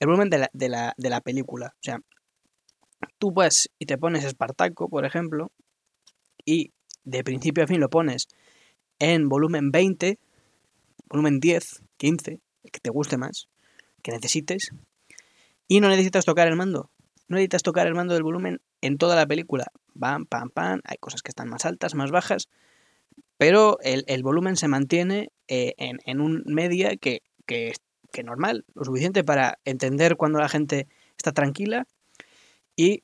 El 0.00 0.08
volumen 0.08 0.30
de 0.30 0.38
la, 0.38 0.50
de 0.52 0.68
la, 0.68 0.94
de 0.96 1.10
la 1.10 1.20
película. 1.20 1.74
O 1.74 1.82
sea, 1.82 2.00
tú 3.18 3.32
vas 3.32 3.68
y 3.78 3.86
te 3.86 3.98
pones 3.98 4.24
Espartaco, 4.24 4.88
por 4.88 5.04
ejemplo, 5.04 5.50
y 6.44 6.72
de 7.04 7.24
principio 7.24 7.64
a 7.64 7.66
fin 7.66 7.80
lo 7.80 7.88
pones 7.88 8.28
en 8.98 9.28
volumen 9.28 9.70
20, 9.70 10.18
volumen 11.08 11.40
10, 11.40 11.82
15, 11.96 12.40
el 12.62 12.70
que 12.70 12.80
te 12.80 12.90
guste 12.90 13.16
más, 13.16 13.48
que 14.02 14.12
necesites, 14.12 14.70
y 15.68 15.80
no 15.80 15.88
necesitas 15.88 16.24
tocar 16.24 16.48
el 16.48 16.56
mando. 16.56 16.90
No 17.28 17.36
necesitas 17.36 17.62
tocar 17.62 17.86
el 17.86 17.94
mando 17.94 18.14
del 18.14 18.22
volumen 18.22 18.60
en 18.82 18.98
toda 18.98 19.16
la 19.16 19.26
película. 19.26 19.66
Pam, 19.98 20.26
pam, 20.26 20.50
pam. 20.50 20.80
Hay 20.84 20.98
cosas 20.98 21.22
que 21.22 21.30
están 21.30 21.48
más 21.48 21.64
altas, 21.64 21.94
más 21.94 22.10
bajas. 22.10 22.48
Pero 23.38 23.78
el, 23.80 24.22
volumen 24.22 24.56
se 24.56 24.68
mantiene 24.68 25.30
eh, 25.48 25.74
en, 25.78 26.20
un 26.20 26.42
media 26.46 26.96
que, 26.96 27.22
que, 27.46 27.72
que 28.12 28.22
normal, 28.22 28.64
lo 28.74 28.84
suficiente 28.84 29.24
para 29.24 29.58
entender 29.64 30.16
cuando 30.16 30.38
la 30.38 30.48
gente 30.48 30.86
está 31.16 31.32
tranquila 31.32 31.86
y 32.76 33.02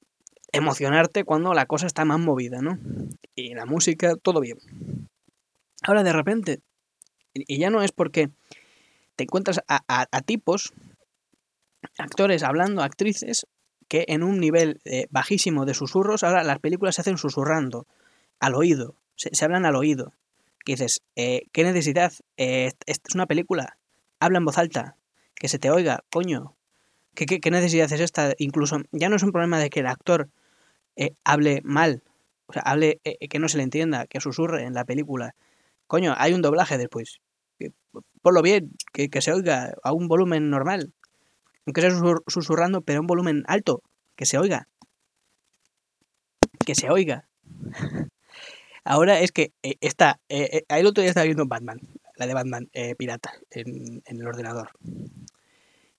emocionarte 0.52 1.24
cuando 1.24 1.54
la 1.54 1.66
cosa 1.66 1.86
está 1.86 2.04
más 2.04 2.18
movida, 2.18 2.60
¿no? 2.60 2.78
Y 3.34 3.54
la 3.54 3.66
música, 3.66 4.16
todo 4.16 4.40
bien. 4.40 4.58
Ahora 5.82 6.02
de 6.02 6.12
repente, 6.12 6.60
y 7.34 7.58
ya 7.58 7.70
no 7.70 7.82
es 7.82 7.92
porque 7.92 8.30
te 9.16 9.24
encuentras 9.24 9.60
a, 9.68 10.22
tipos, 10.22 10.72
actores 11.98 12.42
hablando, 12.42 12.82
actrices, 12.82 13.46
que 13.88 14.04
en 14.08 14.22
un 14.22 14.38
nivel 14.40 14.80
eh, 14.84 15.06
bajísimo 15.10 15.66
de 15.66 15.74
susurros, 15.74 16.22
ahora 16.22 16.44
las 16.44 16.58
películas 16.58 16.94
se 16.94 17.00
hacen 17.00 17.18
susurrando, 17.18 17.86
al 18.38 18.54
oído, 18.54 18.94
se, 19.16 19.44
hablan 19.44 19.66
al 19.66 19.76
oído. 19.76 20.14
Que 20.64 20.72
dices, 20.72 21.02
eh, 21.16 21.42
¿qué 21.52 21.64
necesidad? 21.64 22.12
Eh, 22.36 22.72
es 22.86 23.00
una 23.14 23.26
película, 23.26 23.78
habla 24.20 24.38
en 24.38 24.44
voz 24.44 24.58
alta, 24.58 24.96
que 25.34 25.48
se 25.48 25.58
te 25.58 25.70
oiga, 25.70 26.04
coño. 26.10 26.56
¿Qué, 27.14 27.26
qué, 27.26 27.50
necesidad 27.50 27.92
es 27.92 28.00
esta? 28.00 28.34
Incluso 28.38 28.78
ya 28.92 29.08
no 29.08 29.16
es 29.16 29.22
un 29.22 29.32
problema 29.32 29.58
de 29.58 29.70
que 29.70 29.80
el 29.80 29.86
actor 29.86 30.28
hable 31.24 31.60
mal, 31.64 32.02
o 32.46 32.52
sea, 32.52 32.62
hable 32.62 33.00
que 33.02 33.38
no 33.38 33.48
se 33.48 33.56
le 33.56 33.62
entienda, 33.62 34.06
que 34.06 34.20
susurre 34.20 34.64
en 34.64 34.74
la 34.74 34.84
película. 34.84 35.34
Coño, 35.86 36.14
hay 36.16 36.34
un 36.34 36.42
doblaje 36.42 36.78
después 36.78 37.20
lo 38.24 38.42
bien, 38.42 38.72
que, 38.92 39.22
se 39.22 39.32
oiga 39.32 39.74
a 39.82 39.92
un 39.92 40.08
volumen 40.08 40.50
normal. 40.50 40.92
Aunque 41.66 41.80
sea 41.80 41.90
susurrando, 42.26 42.82
pero 42.82 42.98
a 42.98 43.00
un 43.00 43.06
volumen 43.06 43.44
alto, 43.46 43.82
que 44.16 44.26
se 44.26 44.38
oiga. 44.38 44.68
Que 46.64 46.74
se 46.74 46.90
oiga. 46.90 47.28
Ahora 48.84 49.20
es 49.20 49.32
que 49.32 49.52
eh, 49.62 49.76
está. 49.80 50.20
Eh, 50.28 50.48
eh, 50.52 50.64
el 50.68 50.86
otro 50.86 51.02
día 51.02 51.10
estaba 51.10 51.24
viendo 51.24 51.46
Batman, 51.46 51.80
la 52.16 52.26
de 52.26 52.34
Batman 52.34 52.70
pirata, 52.98 53.32
en, 53.50 54.02
el 54.04 54.26
ordenador. 54.26 54.70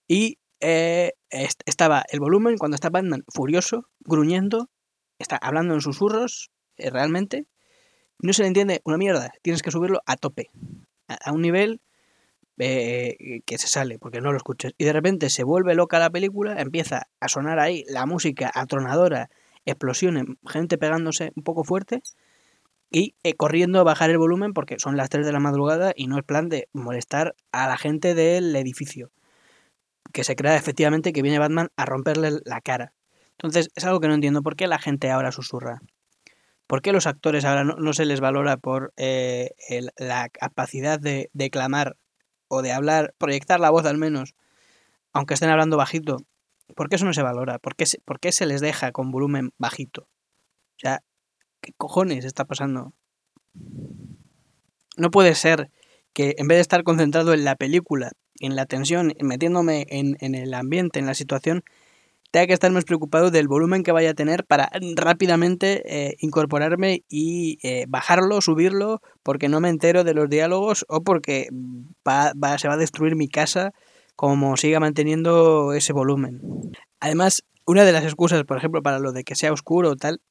Y 0.08 0.40
estaba 0.62 2.04
el 2.10 2.20
volumen 2.20 2.58
cuando 2.58 2.76
está 2.76 2.90
Batman 2.90 3.24
furioso, 3.28 3.90
gruñendo, 4.00 4.70
está 5.20 5.38
hablando 5.38 5.74
en 5.74 5.82
susurros, 5.82 6.52
realmente. 6.78 7.46
No 8.20 8.34
se 8.34 8.44
le 8.44 8.50
entiende 8.50 8.82
una 8.86 8.98
mierda. 8.98 9.34
Tienes 9.42 9.64
que 9.64 9.72
subirlo 9.72 10.02
a 10.06 10.16
tope 10.16 10.52
a 11.08 11.32
un 11.32 11.42
nivel 11.42 11.82
eh, 12.64 13.42
que 13.46 13.58
se 13.58 13.68
sale 13.68 13.98
porque 13.98 14.22
no 14.22 14.32
lo 14.32 14.38
escuches. 14.38 14.74
Y 14.78 14.86
de 14.86 14.94
repente 14.94 15.32
se 15.32 15.44
vuelve 15.44 15.74
loca 15.74 15.98
la 15.98 16.12
película, 16.12 16.62
empieza 16.62 17.08
a 17.20 17.28
sonar 17.28 17.60
ahí 17.60 17.84
la 17.88 18.06
música 18.06 18.52
atronadora, 18.54 19.32
explosiones, 19.66 20.26
gente 20.48 20.78
pegándose 20.78 21.32
un 21.36 21.44
poco 21.44 21.64
fuerte 21.64 22.04
y 22.92 23.16
eh, 23.24 23.34
corriendo 23.34 23.80
a 23.80 23.84
bajar 23.84 24.12
el 24.12 24.20
volumen 24.20 24.54
porque 24.54 24.78
son 24.78 24.96
las 24.96 25.10
3 25.10 25.26
de 25.26 25.32
la 25.32 25.40
madrugada 25.40 25.94
y 25.96 26.06
no 26.06 26.20
es 26.20 26.24
plan 26.24 26.50
de 26.50 26.68
molestar 26.72 27.36
a 27.52 27.68
la 27.68 27.78
gente 27.78 28.14
del 28.14 28.56
edificio. 28.56 29.12
Que 30.14 30.24
se 30.24 30.36
crea 30.36 30.56
efectivamente 30.56 31.14
que 31.14 31.22
viene 31.22 31.40
Batman 31.40 31.70
a 31.76 31.86
romperle 31.86 32.40
la 32.46 32.62
cara. 32.62 32.94
Entonces 33.34 33.70
es 33.76 33.86
algo 33.86 34.00
que 34.00 34.08
no 34.08 34.14
entiendo. 34.14 34.44
¿Por 34.44 34.56
qué 34.56 34.68
la 34.68 34.80
gente 34.80 35.10
ahora 35.10 35.32
susurra? 35.32 35.82
¿Por 36.68 36.82
qué 36.82 36.94
los 36.94 37.06
actores 37.06 37.44
ahora 37.44 37.64
no, 37.64 37.94
se 37.94 38.06
les 38.06 38.22
valora 38.22 38.56
por 38.56 38.94
eh, 38.96 39.52
la 39.98 40.30
capacidad 40.30 41.00
de, 41.00 41.30
clamar 41.52 41.98
o 42.48 42.62
de 42.62 42.72
hablar, 42.72 43.14
proyectar 43.18 43.60
la 43.60 43.70
voz 43.70 43.86
al 43.86 43.98
menos, 43.98 44.36
aunque 45.12 45.34
estén 45.34 45.50
hablando 45.50 45.76
bajito? 45.76 46.18
¿Por 46.76 46.88
qué 46.88 46.96
eso 46.96 47.04
no 47.04 47.14
se 47.14 47.24
valora? 47.24 47.60
¿Por 47.60 47.76
qué, 47.76 47.84
¿Por 48.06 48.22
qué 48.22 48.32
se 48.32 48.46
les 48.46 48.62
deja 48.62 48.94
con 48.94 49.12
volumen 49.12 49.52
bajito? 49.58 50.04
O 50.04 50.80
sea, 50.80 51.04
¿qué 51.60 51.74
cojones 51.76 52.24
está 52.24 52.46
pasando? 52.46 52.94
No 54.96 55.12
puede 55.12 55.36
ser 55.36 55.72
que 56.14 56.36
en 56.38 56.48
vez 56.48 56.58
de 56.58 56.62
estar 56.62 56.84
concentrado 56.84 57.34
en 57.34 57.44
la 57.44 57.56
película, 57.56 58.12
en 58.42 58.56
la 58.56 58.66
tensión, 58.66 59.14
metiéndome 59.22 59.86
en, 59.90 60.36
el 60.36 60.54
ambiente, 60.54 61.00
en 61.00 61.06
la 61.06 61.14
situación, 61.14 61.64
tenga 62.32 62.48
que 62.48 62.54
estar 62.54 62.72
más 62.72 62.86
preocupado 62.86 63.32
del 63.32 63.48
volumen 63.48 63.84
que 63.84 63.92
vaya 63.92 64.12
a 64.12 64.14
tener 64.14 64.46
para 64.46 64.70
rápidamente 64.96 65.84
eh, 65.86 66.16
incorporarme 66.20 67.04
y 67.10 67.60
eh, 67.64 67.86
bajarlo, 67.88 68.42
subirlo, 68.42 69.02
porque 69.24 69.50
no 69.50 69.60
me 69.60 69.70
entero 69.70 70.04
de 70.04 70.14
los 70.14 70.30
diálogos 70.30 70.86
o 70.88 71.04
porque 71.04 71.50
va, 72.08 72.34
se 72.58 72.68
va 72.68 72.76
a 72.76 72.78
destruir 72.78 73.16
mi 73.16 73.28
casa 73.28 73.74
como 74.16 74.56
siga 74.58 74.80
manteniendo 74.80 75.74
ese 75.74 75.94
volumen. 75.94 76.42
Además, 77.00 77.44
una 77.66 77.84
de 77.86 77.92
las 77.92 78.04
excusas, 78.04 78.44
por 78.44 78.58
ejemplo, 78.58 78.82
para 78.82 79.00
lo 79.00 79.12
de 79.12 79.24
que 79.24 79.36
sea 79.36 79.52
oscuro 79.52 79.92
o 79.92 79.96
tal, 79.96 80.22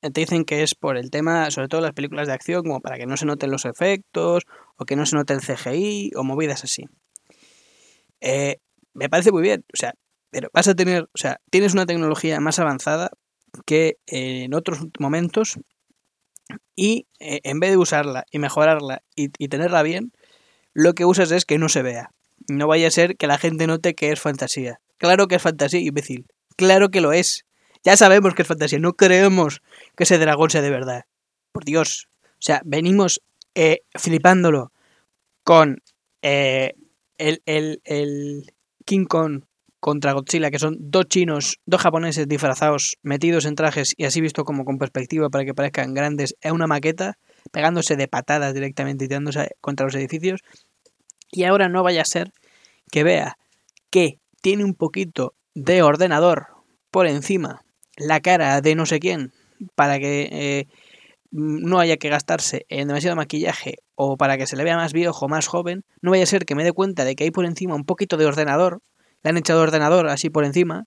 te 0.00 0.20
dicen 0.20 0.44
que 0.44 0.62
es 0.62 0.74
por 0.74 0.96
el 0.96 1.10
tema, 1.10 1.50
sobre 1.50 1.68
todo 1.68 1.80
las 1.80 1.92
películas 1.92 2.26
de 2.26 2.34
acción, 2.34 2.62
como 2.62 2.80
para 2.80 2.96
que 2.96 3.06
no 3.06 3.16
se 3.16 3.26
noten 3.26 3.50
los 3.50 3.64
efectos, 3.64 4.44
o 4.76 4.84
que 4.84 4.96
no 4.96 5.06
se 5.06 5.16
note 5.16 5.32
el 5.32 5.40
CGI, 5.40 6.12
o 6.16 6.24
movidas 6.24 6.64
así. 6.64 6.84
Eh, 8.20 8.58
me 8.94 9.08
parece 9.08 9.32
muy 9.32 9.42
bien, 9.42 9.64
o 9.72 9.76
sea, 9.76 9.94
pero 10.30 10.48
vas 10.52 10.68
a 10.68 10.74
tener, 10.74 11.04
o 11.04 11.18
sea, 11.18 11.40
tienes 11.50 11.74
una 11.74 11.86
tecnología 11.86 12.40
más 12.40 12.58
avanzada 12.58 13.10
que 13.66 13.98
en 14.06 14.54
otros 14.54 14.80
momentos 14.98 15.58
y 16.76 17.06
eh, 17.20 17.40
en 17.44 17.60
vez 17.60 17.70
de 17.70 17.76
usarla 17.76 18.24
y 18.30 18.38
mejorarla 18.38 19.02
y, 19.14 19.28
tenerla 19.48 19.82
bien, 19.82 20.12
lo 20.72 20.94
que 20.94 21.04
usas 21.04 21.30
es 21.30 21.44
que 21.44 21.58
no 21.58 21.68
se 21.68 21.82
vea. 21.82 22.10
No 22.48 22.66
vaya 22.66 22.88
a 22.88 22.90
ser 22.90 23.16
que 23.16 23.26
la 23.26 23.38
gente 23.38 23.66
note 23.66 23.94
que 23.94 24.10
es 24.10 24.20
fantasía. 24.20 24.80
Claro 24.98 25.28
que 25.28 25.36
es 25.36 25.42
fantasía, 25.42 25.80
imbécil. 25.80 26.26
Claro 26.56 26.90
que 26.90 27.00
lo 27.00 27.12
es. 27.12 27.44
Ya 27.84 27.96
sabemos 27.96 28.34
que 28.34 28.42
es 28.42 28.48
fantasía. 28.48 28.78
No 28.78 28.94
creemos 28.94 29.62
que 29.96 30.04
ese 30.04 30.18
dragón 30.18 30.50
sea 30.50 30.62
de 30.62 30.70
verdad. 30.70 31.04
Por 31.52 31.64
Dios. 31.64 32.08
O 32.24 32.42
sea, 32.42 32.60
venimos 32.64 33.20
eh, 33.54 33.82
flipándolo 33.94 34.72
con 35.44 35.82
eh, 36.22 36.74
el, 37.18 37.42
el, 37.46 37.80
el 37.84 38.52
King 38.84 39.04
Kong 39.06 39.44
contra 39.80 40.12
Godzilla, 40.14 40.50
que 40.50 40.58
son 40.58 40.76
dos 40.80 41.06
chinos, 41.08 41.60
dos 41.66 41.82
japoneses 41.82 42.26
disfrazados, 42.26 42.96
metidos 43.02 43.44
en 43.44 43.54
trajes 43.54 43.92
y 43.98 44.04
así 44.04 44.22
visto 44.22 44.44
como 44.44 44.64
con 44.64 44.78
perspectiva 44.78 45.28
para 45.28 45.44
que 45.44 45.52
parezcan 45.52 45.92
grandes, 45.92 46.36
es 46.40 46.52
una 46.52 46.66
maqueta, 46.66 47.18
pegándose 47.52 47.96
de 47.96 48.08
patadas 48.08 48.54
directamente 48.54 49.04
y 49.04 49.08
tirándose 49.08 49.50
contra 49.60 49.84
los 49.84 49.94
edificios. 49.94 50.40
Y 51.30 51.44
ahora 51.44 51.68
no 51.68 51.82
vaya 51.82 52.00
a 52.00 52.06
ser 52.06 52.32
que 52.90 53.04
vea 53.04 53.36
que 53.90 54.20
tiene 54.40 54.64
un 54.64 54.74
poquito 54.74 55.34
de 55.54 55.82
ordenador 55.82 56.46
por 56.90 57.06
encima 57.06 57.62
la 57.96 58.20
cara 58.20 58.60
de 58.60 58.74
no 58.74 58.86
sé 58.86 59.00
quién 59.00 59.32
para 59.74 59.98
que 59.98 60.28
eh, 60.32 60.66
no 61.36 61.80
haya 61.80 61.96
que 61.96 62.08
gastarse 62.08 62.64
en 62.68 62.86
demasiado 62.86 63.16
maquillaje 63.16 63.78
o 63.96 64.16
para 64.16 64.38
que 64.38 64.46
se 64.46 64.56
le 64.56 64.62
vea 64.62 64.76
más 64.76 64.92
viejo, 64.92 65.28
más 65.28 65.48
joven, 65.48 65.84
no 66.00 66.12
vaya 66.12 66.22
a 66.22 66.26
ser 66.26 66.44
que 66.44 66.54
me 66.54 66.62
dé 66.62 66.72
cuenta 66.72 67.04
de 67.04 67.16
que 67.16 67.24
hay 67.24 67.32
por 67.32 67.44
encima 67.44 67.74
un 67.74 67.84
poquito 67.84 68.16
de 68.16 68.24
ordenador 68.26 68.82
le 69.24 69.30
han 69.30 69.36
echado 69.36 69.62
ordenador 69.62 70.06
así 70.08 70.30
por 70.30 70.44
encima 70.44 70.86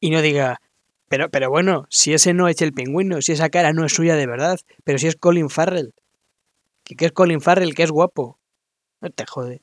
y 0.00 0.10
no 0.10 0.20
diga, 0.20 0.60
pero, 1.08 1.30
pero 1.30 1.48
bueno, 1.48 1.86
si 1.88 2.12
ese 2.12 2.34
no 2.34 2.48
es 2.48 2.60
el 2.60 2.74
pingüino, 2.74 3.22
si 3.22 3.32
esa 3.32 3.48
cara 3.48 3.72
no 3.72 3.86
es 3.86 3.94
suya 3.94 4.16
de 4.16 4.26
verdad, 4.26 4.58
pero 4.82 4.98
si 4.98 5.06
es 5.06 5.16
Colin 5.16 5.48
Farrell, 5.48 5.94
que, 6.82 7.06
es 7.06 7.12
Colin 7.12 7.40
Farrell, 7.40 7.74
que 7.74 7.84
es 7.84 7.90
guapo, 7.90 8.38
no 9.00 9.08
te 9.08 9.24
jode. 9.24 9.62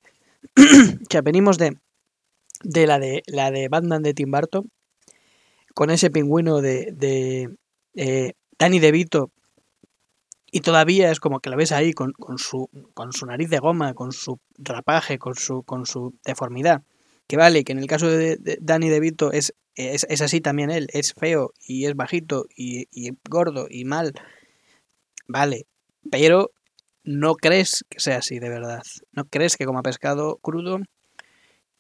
que 1.10 1.22
venimos 1.22 1.60
de, 1.60 1.78
de 2.64 2.88
la 2.88 2.98
de 2.98 3.22
la 3.28 3.52
de 3.52 3.68
Batman 3.68 4.02
de 4.02 4.16
Tim 4.16 4.32
Burton 4.32 4.72
con 5.76 5.92
ese 5.92 6.10
pingüino 6.10 6.62
de, 6.62 6.92
de 6.94 7.56
eh, 7.96 8.34
Danny 8.58 8.80
DeVito 8.80 9.30
y 10.52 10.60
todavía 10.60 11.10
es 11.12 11.22
como 11.22 11.40
que 11.40 11.50
lo 11.50 11.56
ves 11.56 11.72
ahí 11.72 11.94
con, 11.94 12.12
con, 12.12 12.38
su, 12.38 12.70
con 12.94 13.14
su 13.14 13.26
nariz 13.26 13.50
de 13.50 13.60
goma, 13.60 13.94
con 13.94 14.12
su 14.12 14.40
rapaje, 14.58 15.18
con 15.18 15.36
su, 15.36 15.64
con 15.64 15.86
su 15.86 16.14
deformidad. 16.26 16.84
Que 17.28 17.38
vale, 17.38 17.64
que 17.64 17.72
en 17.72 17.80
el 17.80 17.88
caso 17.88 18.10
de, 18.10 18.38
Danny 18.60 18.90
DeVito 18.90 19.32
es, 19.32 19.54
es, 19.76 20.06
es, 20.10 20.22
así 20.22 20.42
también 20.42 20.70
él, 20.70 20.90
es 20.92 21.14
feo 21.14 21.54
y 21.66 21.86
es 21.86 21.96
bajito 21.96 22.46
y, 22.54 22.88
gordo 23.30 23.68
y 23.70 23.86
mal, 23.86 24.12
vale, 25.28 25.66
pero 26.12 26.52
no 27.06 27.36
crees 27.36 27.86
que 27.90 28.02
sea 28.02 28.18
así 28.18 28.40
de 28.40 28.50
verdad, 28.50 28.82
no 29.14 29.30
crees 29.30 29.56
que 29.56 29.66
coma 29.66 29.82
pescado 29.82 30.38
crudo 30.42 30.80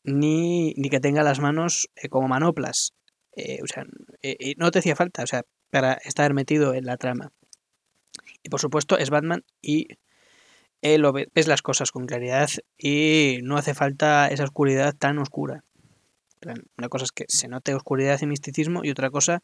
ni, 0.03 0.73
ni 0.77 0.89
que 0.89 1.01
tenga 1.01 1.23
las 1.23 1.41
manos 1.41 1.89
eh, 1.95 2.07
como 2.07 2.29
manoplas, 2.29 2.93
eh, 3.35 3.59
o 3.61 3.67
sea, 3.67 3.83
eh, 4.21 4.53
no 4.57 4.71
te 4.71 4.79
hacía 4.79 4.95
falta, 4.95 5.23
o 5.23 5.27
sea, 5.27 5.43
para 5.69 5.93
estar 5.93 6.33
metido 6.33 6.73
en 6.73 6.85
la 6.85 6.95
trama. 6.95 7.33
Y 8.43 8.50
por 8.50 8.60
supuesto 8.60 8.98
es 8.98 9.10
Batman 9.10 9.43
y 9.62 9.88
él 10.81 11.03
ves 11.33 11.48
las 11.48 11.62
cosas 11.62 11.91
con 11.91 12.07
claridad 12.07 12.50
y 12.77 13.39
no 13.43 13.57
hace 13.57 13.74
falta 13.74 14.27
esa 14.27 14.43
oscuridad 14.43 14.95
tan 14.98 15.19
oscura. 15.19 15.63
Una 16.77 16.89
cosa 16.89 17.05
es 17.05 17.12
que 17.12 17.25
se 17.27 17.48
note 17.48 17.75
oscuridad 17.75 18.19
y 18.21 18.25
misticismo 18.25 18.83
y 18.83 18.89
otra 18.89 19.12
cosa 19.12 19.43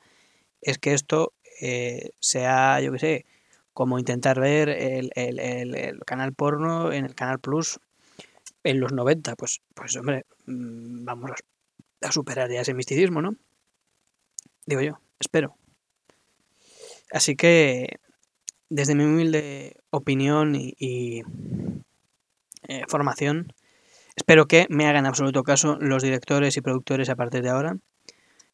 es 0.62 0.80
que 0.80 0.94
esto 0.94 1.34
eh, 1.62 2.10
sea, 2.20 2.82
yo 2.82 2.92
qué 2.92 3.00
sé, 3.00 3.26
como 3.74 4.00
intentar 4.00 4.40
ver 4.40 4.70
el, 4.70 5.12
el, 5.16 6.00
canal 6.06 6.34
porno 6.34 6.92
en 6.92 7.06
el 7.06 7.14
canal 7.14 7.40
Plus 7.40 7.80
en 8.64 8.80
los 8.80 8.92
90. 8.92 9.36
Pues, 9.36 9.62
pues 9.76 9.96
hombre, 9.98 10.26
mm, 10.48 11.06
vamos 11.06 11.32
a 12.02 12.12
superar 12.12 12.50
ya 12.52 12.62
ese 12.62 12.74
misticismo, 12.74 13.22
¿no? 13.22 13.36
Digo 14.66 14.82
yo, 14.82 15.00
espero. 15.20 15.56
Así 17.12 17.36
que, 17.36 18.00
desde 18.70 18.96
mi 18.96 19.04
humilde 19.04 19.78
opinión 19.90 20.56
y, 20.56 21.22
eh, 22.68 22.84
formación, 22.88 23.54
espero 24.16 24.48
que 24.48 24.68
me 24.70 24.88
hagan 24.88 25.06
absoluto 25.06 25.44
caso 25.44 25.78
los 25.80 26.04
directores 26.04 26.58
y 26.58 26.62
productores 26.62 27.10
a 27.10 27.16
partir 27.16 27.44
de 27.44 27.50
ahora 27.50 27.78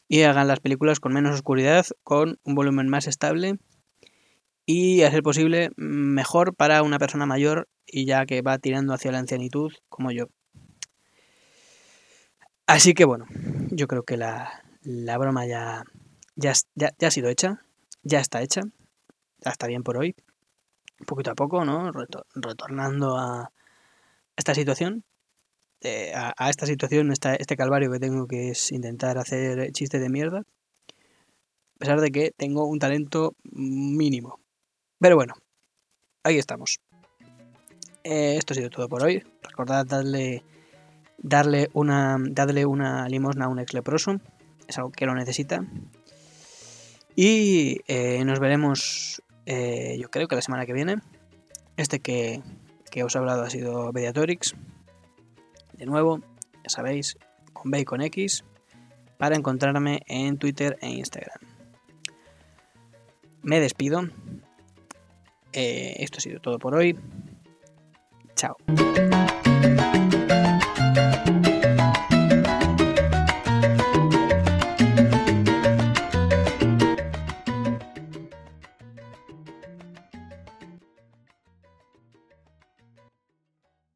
y 0.07 0.21
hagan 0.23 0.47
las 0.47 0.59
películas 0.59 0.99
con 0.99 1.13
menos 1.13 1.33
oscuridad, 1.33 1.85
con 2.03 2.39
un 2.43 2.55
volumen 2.55 2.89
más 2.89 3.07
estable 3.07 3.57
y, 4.65 5.01
a 5.01 5.11
ser 5.11 5.23
posible, 5.23 5.71
mejor 5.75 6.55
para 6.55 6.83
una 6.83 6.99
persona 6.99 7.25
mayor 7.25 7.67
y 7.85 8.05
ya 8.05 8.25
que 8.25 8.41
va 8.41 8.57
tirando 8.59 8.93
hacia 8.93 9.11
la 9.11 9.19
ancianitud 9.19 9.73
como 9.89 10.11
yo. 10.11 10.27
Así 12.65 12.93
que 12.93 13.05
bueno, 13.05 13.25
yo 13.71 13.87
creo 13.87 14.03
que 14.03 14.17
la, 14.17 14.63
broma 15.19 15.45
ya, 15.45 15.83
ha 16.45 17.11
sido 17.11 17.29
hecha, 17.29 17.65
ya 18.03 18.19
está 18.19 18.41
hecha, 18.41 18.61
ya 19.43 19.51
está 19.51 19.67
bien 19.67 19.83
por 19.83 19.97
hoy, 19.97 20.15
poquito 21.05 21.31
a 21.31 21.35
poco, 21.35 21.65
¿no? 21.65 21.91
retornando 22.35 23.17
a 23.17 23.51
esta 24.35 24.55
situación, 24.55 25.03
eh, 25.81 26.13
a, 26.15 26.49
esta 26.49 26.65
situación, 26.65 27.11
este 27.11 27.57
calvario 27.57 27.91
que 27.91 27.99
tengo 27.99 28.27
que 28.27 28.49
es 28.51 28.71
intentar 28.71 29.17
hacer 29.17 29.71
chistes 29.71 30.01
de 30.01 30.09
mierda, 30.09 30.39
a 30.39 31.79
pesar 31.79 31.99
de 31.99 32.11
que 32.11 32.31
tengo 32.37 32.65
un 32.65 32.79
talento 32.79 33.35
mínimo. 33.43 34.39
Pero 34.99 35.15
bueno, 35.17 35.33
ahí 36.23 36.37
estamos. 36.37 36.79
Eh, 38.03 38.35
esto 38.37 38.53
ha 38.53 38.55
sido 38.55 38.69
todo 38.69 38.87
por 38.87 39.03
hoy. 39.03 39.23
Recordad 39.41 39.85
darle, 39.85 40.43
darle, 41.17 41.69
una, 41.73 42.17
darle 42.19 42.65
una 42.65 43.07
limosna 43.09 43.45
a 43.45 43.49
un 43.49 43.59
ex 43.59 43.73
leproso. 43.73 44.19
Es 44.67 44.77
algo 44.77 44.91
que 44.91 45.05
lo 45.05 45.13
necesita. 45.13 45.65
Y 47.15 47.81
eh, 47.87 48.23
nos 48.25 48.39
veremos, 48.39 49.21
eh, 49.45 49.97
yo 49.99 50.09
creo 50.09 50.27
que 50.27 50.35
la 50.35 50.41
semana 50.41 50.65
que 50.65 50.73
viene. 50.73 50.97
Este 51.77 51.99
que, 51.99 52.41
os 53.03 53.15
he 53.15 53.17
hablado 53.17 53.43
ha 53.43 53.49
sido 53.49 53.91
Mediatorix. 53.91 54.55
De 55.73 55.85
nuevo, 55.85 56.19
ya 56.63 56.69
sabéis, 56.69 57.17
con 57.51 57.71
B 57.71 57.85
X, 57.87 58.43
para 59.17 59.35
encontrarme 59.35 60.01
en 60.07 60.37
Twitter 60.37 60.77
e 60.81 60.89
Instagram. 60.89 61.39
Me 63.41 63.59
despido. 63.59 64.03
Eh, 65.51 65.95
esto 65.99 66.17
ha 66.17 66.21
sido 66.21 66.39
todo 66.39 66.59
por 66.59 66.75
hoy. 66.75 66.97
Chao. 68.35 68.55